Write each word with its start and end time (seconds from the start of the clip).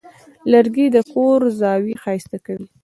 لرګی 0.51 0.87
د 0.95 0.97
کور 1.13 1.39
زاویې 1.59 1.95
ښایسته 2.03 2.37
کوي. 2.45 2.67